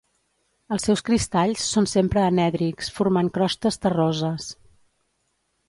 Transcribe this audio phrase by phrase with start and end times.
[0.75, 4.51] Els seus cristalls són sempre anèdrics, formant crostes terroses.